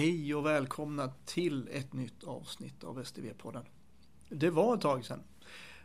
[0.00, 3.64] Hej och välkomna till ett nytt avsnitt av STV-podden.
[4.28, 5.22] Det var ett tag sedan.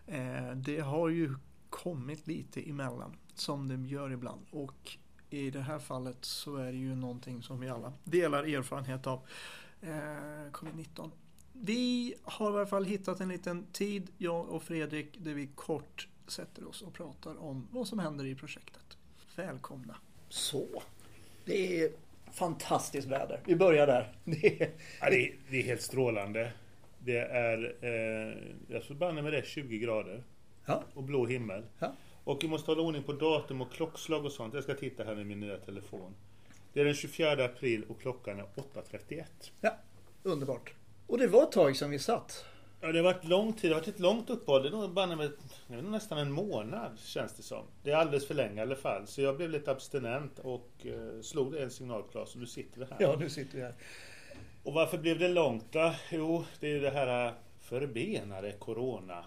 [0.08, 1.36] Eh, det har ju
[1.70, 4.98] kommit lite emellan som det gör ibland och
[5.30, 9.20] i det här fallet så är det ju någonting som vi alla delar erfarenhet av.
[9.82, 9.90] Eh,
[10.52, 11.12] Covid-19.
[11.54, 16.08] Vi har i alla fall hittat en liten tid, jag och Fredrik, där vi kort
[16.28, 18.98] sätter oss och pratar om vad som händer i projektet.
[19.36, 19.98] Välkomna!
[20.30, 20.68] Så,
[21.46, 21.92] det är
[22.34, 23.40] fantastiskt väder.
[23.46, 24.12] Vi börjar där.
[24.24, 24.72] Det är,
[25.02, 26.52] ja, det är, det är helt strålande.
[27.00, 28.38] Det är, eh,
[28.68, 30.24] jag tror banne med det 20 grader.
[30.66, 30.84] Ja.
[30.94, 31.64] Och blå himmel.
[31.80, 31.94] Ja.
[32.24, 34.54] Och vi måste hålla ordning på datum och klockslag och sånt.
[34.54, 36.16] Jag ska titta här med min nya telefon.
[36.74, 39.24] Det är den 24 april och klockan är 8.31.
[39.62, 39.78] Ja,
[40.24, 40.74] underbart.
[41.08, 42.46] Och det var ett tag sedan vi satt.
[42.86, 43.72] Ja, det har varit lång tid.
[43.72, 44.64] Det har varit ett långt uppehåll.
[44.64, 45.32] Det är bara med,
[45.68, 47.66] nästan en månad känns det som.
[47.84, 49.08] Det är alldeles för länge i alla fall.
[49.08, 52.86] Så jag blev lite abstinent och eh, slog en signal Claes och nu sitter vi
[52.86, 52.98] här.
[53.00, 53.74] Ja, nu sitter vi här.
[54.64, 55.94] Och varför blev det långt då?
[56.12, 59.26] Jo, det är ju det här förbenade Corona.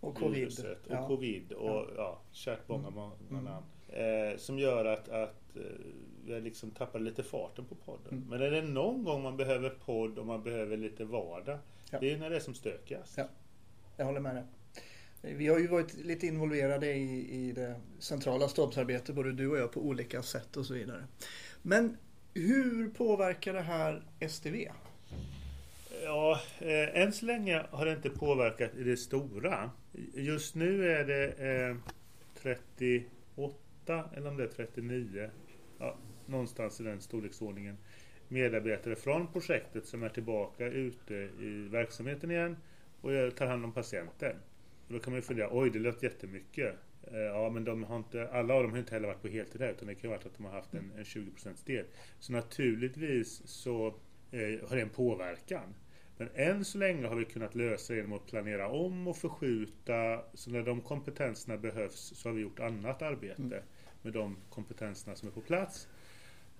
[0.00, 0.58] Och covid.
[0.60, 1.06] Och ja.
[1.06, 2.94] covid och ja, ja kärt många, mm.
[2.94, 3.44] många mm.
[3.44, 3.66] namn.
[3.88, 5.62] Eh, som gör att, att eh,
[6.24, 8.12] vi liksom tappar lite farten på podden.
[8.12, 8.24] Mm.
[8.28, 11.58] Men är det någon gång man behöver podd och man behöver lite vardag
[11.92, 11.98] Ja.
[12.00, 13.14] Det är när det är som stökigast.
[13.16, 13.28] Ja,
[13.96, 14.44] jag håller med dig.
[15.34, 19.72] Vi har ju varit lite involverade i, i det centrala stabsarbetet, både du och jag,
[19.72, 21.04] på olika sätt och så vidare.
[21.62, 21.96] Men
[22.34, 24.68] hur påverkar det här STV?
[26.02, 29.70] Ja, eh, än så länge har det inte påverkat i det stora.
[30.14, 31.26] Just nu är det
[31.68, 31.76] eh,
[32.42, 35.30] 38 eller om det är 39.
[35.78, 37.76] Ja, någonstans i den storleksordningen
[38.32, 42.56] medarbetare från projektet som är tillbaka ute i verksamheten igen
[43.00, 44.36] och tar hand om patienter.
[44.88, 46.74] Då kan man ju fundera, oj det låter jättemycket.
[47.12, 49.60] Eh, ja men de har inte, alla av dem har inte heller varit på heltid
[49.60, 51.84] här utan det kan ju varit att de har haft en, en 20% del.
[52.18, 53.86] Så naturligtvis så
[54.30, 55.74] eh, har det en påverkan.
[56.16, 60.22] Men än så länge har vi kunnat lösa det genom att planera om och förskjuta.
[60.34, 63.62] Så när de kompetenserna behövs så har vi gjort annat arbete mm.
[64.02, 65.88] med de kompetenserna som är på plats.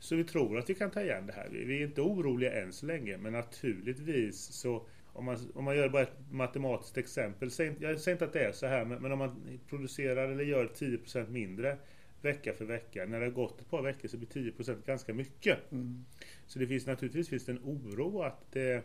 [0.03, 1.49] Så vi tror att vi kan ta igen det här.
[1.51, 5.89] Vi är inte oroliga än så länge, men naturligtvis så om man, om man gör
[5.89, 9.19] bara ett matematiskt exempel, jag säger inte att det är så här, men, men om
[9.19, 11.79] man producerar eller gör 10% mindre
[12.23, 13.07] vecka för vecka.
[13.07, 15.73] När det har gått ett par veckor så blir 10% ganska mycket.
[15.73, 16.05] Mm.
[16.47, 18.83] Så det finns naturligtvis finns det en oro att det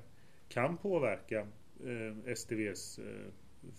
[0.50, 1.48] kan påverka
[1.86, 3.06] eh, STVs eh,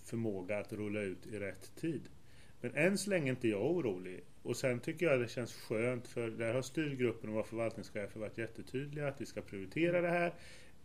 [0.05, 2.01] förmåga att rulla ut i rätt tid.
[2.61, 4.21] Men än så länge är inte jag orolig.
[4.49, 8.37] Och sen tycker jag det känns skönt för där har styrgruppen och våra förvaltningschefer varit
[8.37, 10.33] jättetydliga att vi ska prioritera det här.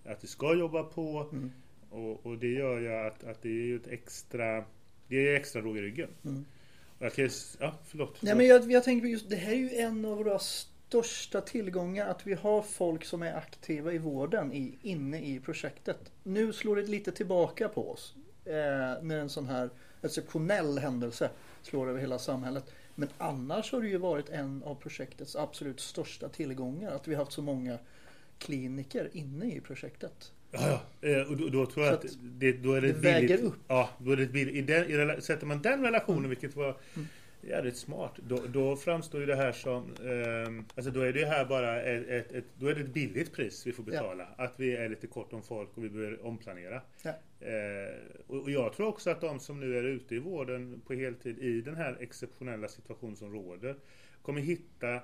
[0.04, 1.28] Att vi ska jobba på.
[1.32, 1.52] Mm.
[1.90, 4.64] Och, och, det gör ju att, att det är ju ett extra
[5.08, 6.08] Det är extra råg i ryggen.
[6.24, 6.44] Mm.
[6.98, 7.28] Jag kan,
[7.60, 8.22] ja, förlåt.
[8.22, 12.06] Nej, men jag, jag tänker just det här är ju en av våra största tillgångar
[12.06, 16.12] att vi har folk som är aktiva i vården i, inne i projektet.
[16.22, 18.14] Nu slår det lite tillbaka på oss
[18.44, 18.52] eh,
[19.02, 19.70] när en sån här
[20.02, 21.30] exceptionell händelse
[21.62, 22.64] slår över hela samhället.
[22.94, 27.24] Men annars har det ju varit en av projektets absolut största tillgångar att vi har
[27.24, 27.78] haft så många
[28.38, 30.32] kliniker inne i projektet.
[30.50, 31.08] Ja, ja.
[31.08, 33.54] Eh, och då, då tror jag att, att, det, då är det, det väger upp.
[33.68, 34.54] Ja, då är det billigt.
[34.54, 36.30] I den, i, sätter man den relationen, mm.
[36.30, 37.06] vilket var mm
[37.48, 38.12] jävligt smart.
[38.16, 39.82] Då, då framstår ju det här som...
[39.82, 43.32] Eh, alltså då är det här bara ett, ett, ett, Då är det ett billigt
[43.32, 44.28] pris vi får betala.
[44.36, 44.44] Ja.
[44.44, 46.80] Att vi är lite kort om folk och vi behöver omplanera.
[47.02, 47.10] Ja.
[47.46, 47.94] Eh,
[48.26, 51.60] och, jag tror också att de som nu är ute i vården på heltid i
[51.60, 53.76] den här exceptionella situation som råder
[54.22, 55.00] kommer hitta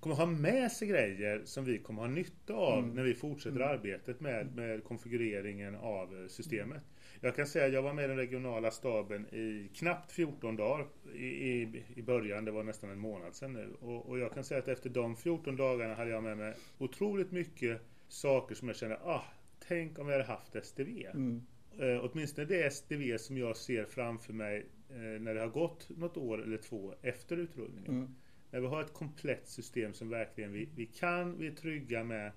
[0.00, 2.94] kommer ha med sig grejer som vi kommer ha nytta av mm.
[2.94, 3.68] när vi fortsätter mm.
[3.68, 6.82] arbetet med, med konfigureringen av systemet.
[7.24, 10.86] Jag kan säga att jag var med i den regionala staben i knappt 14 dagar
[11.14, 12.44] i, i, i början.
[12.44, 13.76] Det var nästan en månad sedan nu.
[13.80, 17.32] Och, och, jag kan säga att efter de 14 dagarna hade jag med mig otroligt
[17.32, 19.24] mycket saker som jag kände, ah,
[19.68, 21.06] tänk om vi hade haft STV.
[21.06, 21.46] Mm.
[21.78, 26.16] Eh, åtminstone det STV som jag ser framför mig eh, när det har gått något
[26.16, 27.92] år eller två efter utrullningen.
[27.92, 28.14] Mm.
[28.50, 32.32] När vi har ett komplett system som verkligen vi, vi kan, vi är trygga med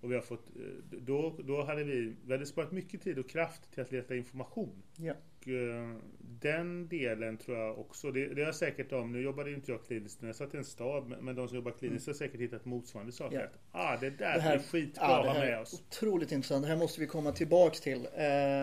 [0.00, 3.28] och vi har fått, eh, då, då hade vi, vi hade sparat mycket tid och
[3.28, 4.82] kraft till att leta information.
[4.96, 5.14] Ja.
[5.40, 9.72] Och, uh, den delen tror jag också, det, det har säkert de, nu jobbade inte
[9.72, 12.14] jag kliniskt när jag satt i en stab, men de som jobbar kliniskt mm.
[12.14, 13.38] har säkert hittat motsvarande saker.
[13.40, 13.44] Ja.
[13.78, 15.82] Att, ah, det där det här, är skitbra ja, att ha med oss.
[15.88, 18.08] Otroligt intressant, det här måste vi komma tillbaks till.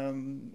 [0.09, 0.53] Um,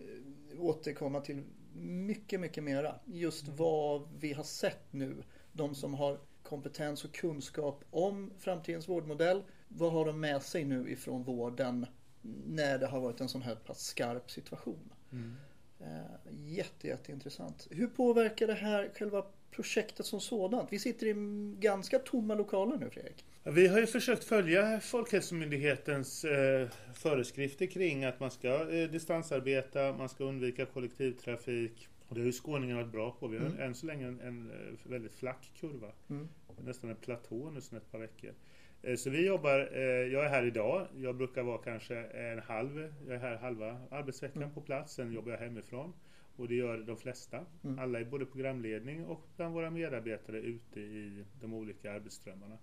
[0.58, 1.42] återkomma till
[1.74, 2.94] mycket, mycket mera.
[3.04, 3.56] Just mm.
[3.56, 5.22] vad vi har sett nu.
[5.52, 6.18] De som har
[6.52, 11.86] kompetens och kunskap om framtidens vårdmodell vad har de med sig nu ifrån vården
[12.46, 14.92] när det har varit en sån här pass skarp situation?
[15.12, 15.36] Mm.
[15.80, 17.68] Uh, jätte, jätteintressant.
[17.70, 20.72] Hur påverkar det här själva projektet som sådant?
[20.72, 21.14] Vi sitter i
[21.58, 23.24] ganska tomma lokaler nu Fredrik.
[23.42, 30.08] Vi har ju försökt följa Folkhälsomyndighetens eh, föreskrifter kring att man ska eh, distansarbeta, man
[30.08, 31.88] ska undvika kollektivtrafik.
[32.12, 33.28] Och det har ju skåningarna varit bra på.
[33.28, 33.60] Vi har Mm.
[33.60, 35.92] än så länge en, en eh, väldigt flack kurva.
[36.10, 36.28] Mm.
[36.64, 38.30] Nästan en platå nu sedan ett par veckor.
[38.82, 42.92] Eh, Så vi jobbar, eh, jag är här idag, jag brukar vara kanske en halv,
[43.06, 44.54] jag är här halva arbetsveckan Mm.
[44.54, 45.92] på plats, sen jobbar jag hemifrån.
[46.36, 47.40] Och det gör de flesta.
[47.64, 47.78] Mm.
[47.78, 52.58] Alla i både programledning och bland våra medarbetare ute i de olika arbetsströmmarna.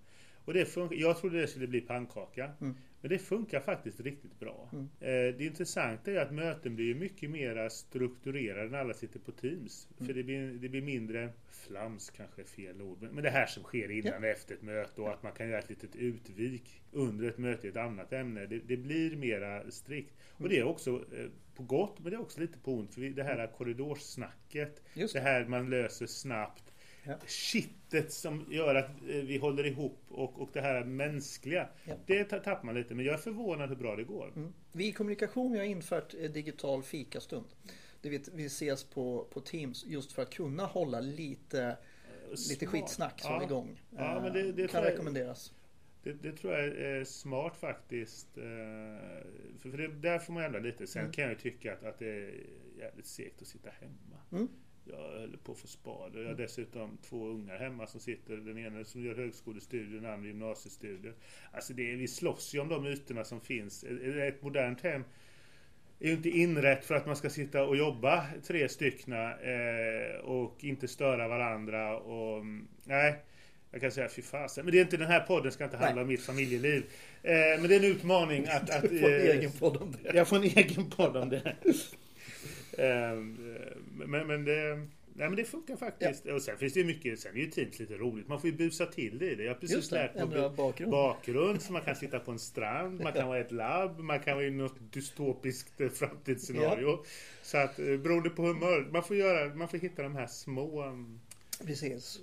[0.49, 2.51] Och det funkar, jag trodde det skulle bli pannkaka.
[2.61, 2.75] Mm.
[3.01, 4.69] Men det funkar faktiskt riktigt bra.
[4.73, 4.83] Mm.
[4.99, 9.87] Eh, Det intressanta är att möten blir mycket mer strukturerade när alla sitter på Teams.
[9.97, 10.07] Mm.
[10.07, 13.07] För det blir, det blir mindre flams kanske är fel ord.
[13.11, 15.59] Men det här som sker innan och efter ett möte och att man kan göra
[15.59, 18.45] ett litet utvik under ett möte i ett annat ämne.
[18.45, 20.13] Det, det blir mera strikt.
[20.37, 21.25] Och det är också eh,
[21.55, 22.93] på gott men det är också lite på ont.
[22.93, 24.83] För det här korridorssnacket.
[24.93, 25.23] Just Det det.
[25.23, 26.73] här man löser snabbt.
[27.03, 27.13] Ja.
[27.27, 31.69] Kittet som gör att eh, vi håller ihop och, och det här mänskliga.
[31.83, 31.93] Ja.
[32.05, 34.31] Det ta- tappar man lite men jag är förvånad hur bra det går.
[34.35, 34.53] Mm.
[34.71, 37.45] Vi i kommunikation har infört eh, digital fikastund.
[38.01, 41.77] Det vi, vi ses på, på Teams just för att kunna hålla lite,
[42.29, 42.69] lite Smart.
[42.69, 43.43] skitsnack som Ja.
[43.43, 43.81] igång.
[43.97, 45.53] Ja, Eh, men det- det kan jag- rekommenderas.
[46.03, 48.37] Det, det tror jag är smart faktiskt.
[48.37, 48.43] eh,
[49.59, 50.87] För, för det, där får man ändra lite.
[50.87, 51.11] Sen Mm.
[51.11, 52.33] kan jag tycka att, att det är
[52.77, 54.17] jävligt segt att sitta hemma.
[54.31, 54.47] Mm.
[54.91, 56.11] Jag höll på att få spad.
[56.15, 58.37] Jag har dessutom två ungar hemma som sitter.
[58.37, 61.13] Den ena som gör högskolestudier, den andra gymnasiestudier.
[61.51, 63.83] Alltså det, är- vi slåss ju om de ytorna som finns.
[64.27, 65.03] Ett modernt hem
[65.99, 70.63] är ju inte inrätt för att man ska sitta och jobba tre styckna eh, och
[70.63, 71.97] inte störa varandra.
[71.97, 73.15] Och, mm, nej,
[73.71, 74.65] jag kan säga fy fasen.
[74.65, 76.01] Men det är inte den här podden ska inte handla Nej.
[76.01, 76.83] om mitt familjeliv.
[77.23, 78.69] Eh, men det är en utmaning att...
[78.69, 80.11] att Du får en eh, egen podd om det.
[80.15, 81.55] jag får en egen podd om det.
[82.79, 83.37] Ehm,
[83.91, 84.87] men, men det...
[85.13, 86.25] Nej men det funkar faktiskt.
[86.25, 88.27] Och sen finns det mycket, sen är ju Teams lite roligt.
[88.27, 89.43] Man får ju busa till det i det.
[89.43, 90.91] Jag har precis det, lärt mig bakgrund.
[90.91, 91.61] bakgrund.
[91.61, 94.35] Så man kan sitta på en strand, man kan vara i ett labb, man kan
[94.35, 97.03] vara i något dystopiskt eh, framtidsscenario.
[97.41, 100.81] Så att eh, beroende på humör, man får, göra, man får hitta de här små
[100.81, 101.19] mm,
[101.65, 102.19] Precis.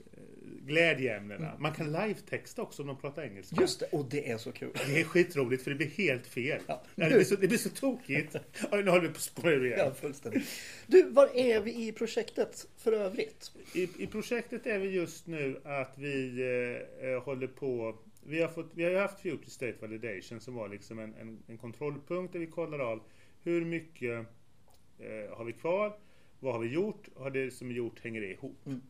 [0.66, 1.56] Glädjeämnena.
[1.58, 3.56] Man kan live-texta också om de pratar engelska.
[3.60, 4.70] Just det, och det är så kul.
[4.86, 6.60] Det är skitroligt för det blir helt fel.
[6.66, 6.82] Ja.
[6.94, 8.36] Ja, det, blir så, det blir så tokigt.
[8.72, 9.78] Oj, nu håller vi på att spåra ur igen.
[9.78, 10.44] Ja, fullständigt.
[10.86, 13.52] Du, var är vi i projektet för övrigt?
[13.74, 16.40] I, I projektet är vi just nu att vi
[17.00, 17.98] eh, eh, håller på
[18.28, 21.42] vi har, fått, vi har ju haft Future State Validation som var liksom en, en,
[21.46, 23.02] en kontrollpunkt där vi kollar av
[23.42, 24.26] hur mycket
[24.98, 25.98] eh, har vi kvar?
[26.40, 27.08] Vad har vi gjort?
[27.16, 28.66] Har det som är gjort, hänger det ihop?
[28.66, 28.82] Mm.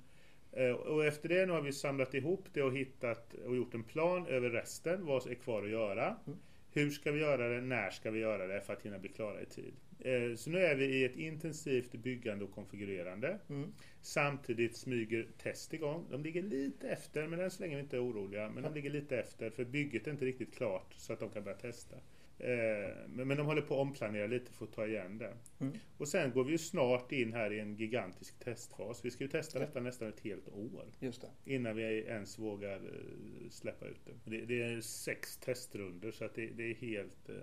[0.57, 3.85] Eh, och efter det nu har vi samlat ihop det och hittat och gjort en
[3.85, 5.07] plan över resten.
[5.07, 6.17] Vad är kvar att göra?
[6.27, 6.39] Mm.
[6.73, 7.61] Hur ska vi göra det?
[7.61, 9.75] När ska vi göra det för att hinna bli klara i tid?
[9.99, 13.39] Eh, så nu är vi i ett intensivt byggande och konfigurerande.
[13.49, 13.73] Mm.
[14.03, 16.07] Samtidigt smyger test igång.
[16.11, 18.51] De ligger lite efter, men än så länge är vi inte oroliga.
[18.55, 21.45] Men de ligger lite efter, för bygget är inte riktigt klart så att de kan
[21.45, 21.97] börja testa.
[22.39, 25.37] Eh, Men, de håller på att omplanera lite för att ta igen det.
[25.61, 25.79] Mm.
[25.99, 29.05] Och sen går vi ju snart in här i en gigantisk testfas.
[29.05, 31.55] Vi ska ju testa detta nästan ett helt år Just det.
[31.55, 34.41] innan vi ens vågar eh, släppa ut det.
[34.47, 37.35] Det, är sex testrunder så att det, det är helt eh,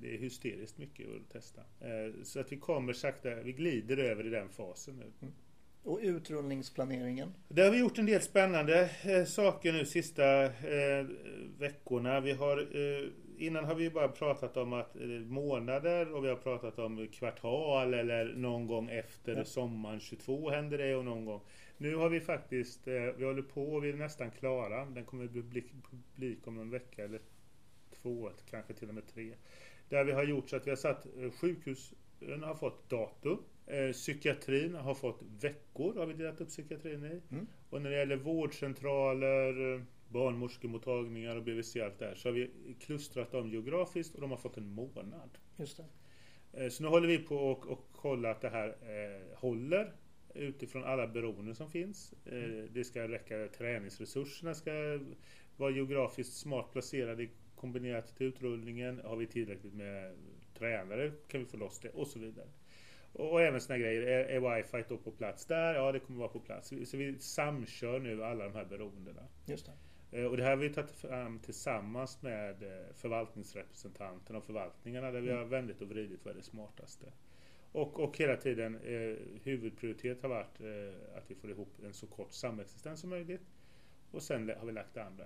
[0.00, 1.62] det, är hysteriskt mycket att testa.
[2.22, 5.32] Så att vi kommer sakta, vi glider över i den fasen nu.
[5.82, 7.34] Och utrullningsplaneringen?
[7.48, 8.90] Där har vi gjort en del spännande
[9.26, 10.48] saker nu sista
[11.58, 12.20] veckorna.
[12.20, 12.56] Vi har,
[13.38, 17.94] innan har vi bara pratat om att eh, månader och vi har pratat om kvartal
[17.94, 19.44] eller någon gång efter Ja.
[19.44, 21.40] sommaren 22 händer det och någon gång.
[21.78, 24.84] Nu har vi faktiskt, eh, vi håller på och vi är nästan klara.
[24.84, 27.20] Den kommer bli publik, om någon vecka eller
[28.02, 29.34] två, kanske till och med tre.
[29.88, 33.38] Där vi har gjort så att vi har satt eh, sjukhusen har fått datum.
[33.66, 37.34] Eh, psykiatrin har fått veckor, har vi delat upp psykiatrin i.
[37.34, 37.46] Mm.
[37.70, 42.50] Och när det gäller vårdcentraler, barnmorskemottagningar och BVC och allt det här så har vi
[42.80, 45.38] klustrat dem geografiskt och de har fått en månad.
[45.56, 45.84] Just det.
[46.52, 49.92] Eh, Så nu håller vi på och, och kolla att det här eh, håller
[50.34, 52.14] utifrån alla beroenden som finns.
[52.26, 54.70] Eh, det ska räcka, träningsresurserna ska
[55.56, 59.00] vara geografiskt smart placerade kombinerat till utrullningen.
[59.04, 60.14] Har vi tillräckligt med
[60.58, 62.46] tränare kan vi få loss det och så vidare.
[63.18, 65.74] Och, även såna grejer, är, är wifi då på plats där?
[65.74, 66.72] Ja, det kommer vara på plats.
[66.84, 69.22] Så vi samkör nu alla de här beroendena.
[69.46, 69.72] Just det.
[70.18, 75.20] Eh, Och det här har vi tagit fram tillsammans med eh, förvaltningsrepresentanterna och förvaltningarna där
[75.20, 77.12] vi har vändit och vridit vad är det smartaste.
[77.72, 82.06] Och, och hela tiden eh, huvudprioritet har varit eh, att vi får ihop en så
[82.06, 83.46] kort samexistens som möjligt.
[84.10, 85.24] Och sen har vi lagt det andra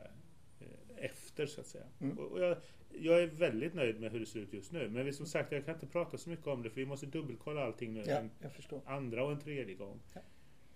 [0.97, 1.85] efter så att säga.
[2.01, 2.19] Mm.
[2.19, 2.57] Och, jag,
[2.93, 4.89] jag är väldigt nöjd med hur det ser ut just nu.
[4.89, 7.07] Men vi, som sagt, jag kan inte prata så mycket om det för vi måste
[7.07, 8.03] dubbelkolla allting nu.
[8.07, 10.01] Ja, en andra och en tredje gång.
[10.15, 10.21] Ja.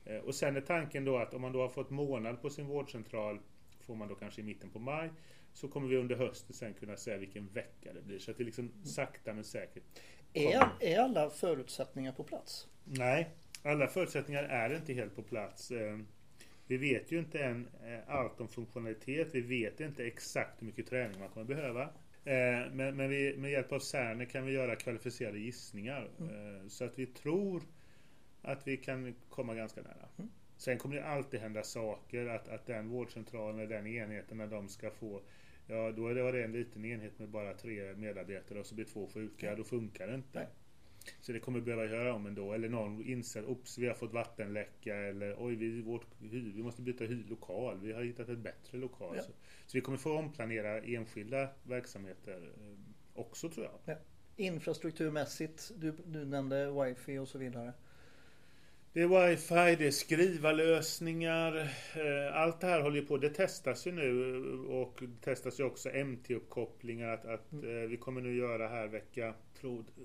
[0.05, 2.67] Eh, Och sen är tanken då att om man då har fått månad på sin
[2.67, 3.39] vårdcentral
[3.81, 5.11] får man då kanske i mitten på maj.
[5.53, 8.19] så kommer vi under hösten sen kunna säga vilken vecka det blir.
[8.19, 9.85] Så att det liksom sakta men säkert.
[10.33, 12.69] Är, är alla förutsättningar på plats?
[12.85, 13.31] Nej,
[13.63, 15.73] alla förutsättningar är inte helt på plats.
[16.65, 19.29] Eh, vi vet ju inte än eh, allt om funktionalitet.
[19.35, 21.83] Vi vet inte exakt hur mycket träning man kommer behöva.
[22.25, 26.09] Eh, men, men vi, med hjälp av Cerner kan vi göra kvalificerade gissningar.
[26.21, 26.71] Mm.
[26.71, 27.63] Så att vi tror
[28.43, 30.09] att vi kan komma ganska nära.
[30.19, 30.31] Mm.
[30.57, 32.27] Sen kommer det alltid hända saker.
[32.27, 35.23] Att, att den vårdcentralen, eller den enheten, när de ska få
[35.67, 39.09] Ja, då är det en liten enhet med bara tre medarbetare och så blir två
[39.15, 39.55] sjuka.
[39.55, 40.39] Då funkar det inte.
[40.39, 40.49] Nej.
[41.21, 42.53] Så det kommer behöva göra om ändå.
[42.53, 47.05] Eller någon inser, ops vi har fått vattenläcka eller oj vi, vårt, vi måste byta
[47.05, 47.81] lokal.
[47.81, 49.17] Vi har hittat ett bättre lokal.
[49.17, 49.23] Ja.
[49.23, 49.33] Så,
[49.67, 53.95] så, vi kommer få omplanera enskilda verksamheter eh, också tror jag.
[53.95, 54.01] Ja.
[54.37, 57.73] Infrastrukturmässigt, du, du nämnde wifi och så vidare.
[58.95, 61.57] Det är wifi, det är skrivarlösningar.
[61.95, 63.17] Eh, allt det här håller ju på.
[63.17, 67.09] Det testas ju nu och det testas ju också MT-uppkopplingar.
[67.15, 67.83] Att, att mm.
[67.83, 69.35] Eh, vi kommer nu göra här vecka,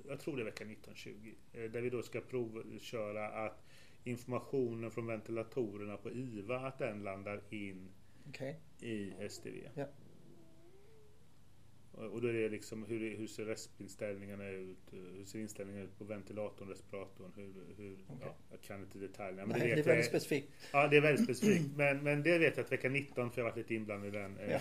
[0.07, 1.33] jag tror det är vecka 1920.
[1.53, 3.65] Eh, där vi då ska provköra att
[4.03, 7.89] informationen från ventilatorerna på IVA, att den landar in
[8.29, 8.53] okay.
[8.79, 9.55] i SDV.
[9.73, 9.85] Ja.
[12.07, 14.77] Och då är det liksom hur, hur ser restinställningarna ut?
[14.91, 17.31] Hur ser inställningarna ut på ventilatorn, respiratorn?
[17.35, 18.15] Hur, hur, okay.
[18.21, 19.45] ja, jag kan inte detaljerna.
[19.45, 20.47] Men Nej, det, det är väldigt specifikt.
[20.71, 21.65] Ja, det är väldigt specifikt.
[21.75, 24.11] Men, men det vet jag att vecka 19, för jag har varit lite inblandad i
[24.11, 24.37] den.
[24.49, 24.59] Ja.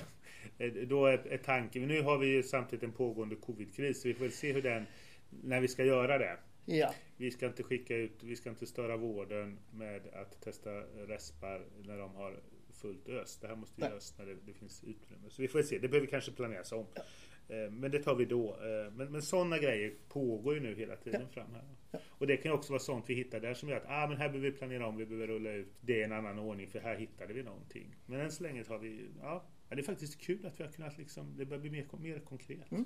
[0.58, 4.08] Eh, eh, då är, är tanken, nu har vi ju samtidigt en pågående covid-kris, så
[4.08, 4.86] vi får väl se hur den,
[5.30, 6.36] när vi ska göra det.
[6.64, 6.94] Ja.
[7.16, 10.70] Vi ska inte skicka ut, vi ska inte störa vården med att testa
[11.06, 12.40] respar när de har
[12.78, 13.38] fullt ös.
[13.40, 15.30] Det här måste göras när det, det, finns utrymme.
[15.30, 16.86] Så vi får se, det behöver kanske planeras om.
[16.94, 17.02] Ja.
[17.48, 18.50] Eh, men det tar vi då.
[18.50, 21.28] Eh, men, men sådana grejer pågår ju nu hela tiden ja.
[21.28, 21.64] fram här.
[21.90, 21.98] Ja.
[22.08, 24.28] Och det kan också vara sånt vi hittar där som gör att ah, men här
[24.28, 25.72] behöver vi planera om, vi behöver rulla ut.
[25.80, 27.96] Det är en annan ordning för här hittade vi någonting.
[28.06, 30.98] Men än så länge har vi, ja, det är faktiskt kul att vi har kunnat
[30.98, 32.70] liksom, det börjar bli mer, mer konkret.
[32.70, 32.84] Mm.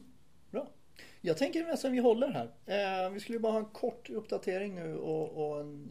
[0.50, 0.72] Bra.
[1.20, 2.50] Jag tänker nästan vi håller här.
[2.66, 5.90] Eh, vi skulle bara ha en kort uppdatering nu och, och en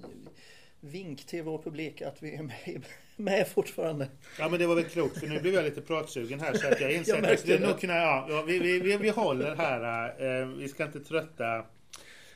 [0.82, 2.86] vink till vår publik att vi är med,
[3.16, 4.10] med fortfarande.
[4.40, 6.82] Ja men det var väl klokt för nu blev jag lite pratsugen här så att
[6.82, 10.42] jag inser att vi, nog kunna, ja, vi, vi, vi, vi håller här.
[10.42, 11.66] Eh, vi ska inte trötta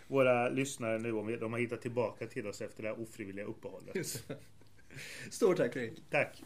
[0.08, 4.26] våra lyssnare nu om de har hittat tillbaka till oss efter det här ofrivilliga uppehållet.
[5.32, 5.94] Stort tack Rick.
[6.10, 6.44] Tack.